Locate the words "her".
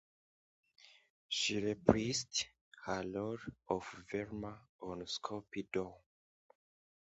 2.85-3.03